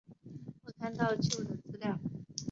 [0.63, 1.95] 我看到旧的资料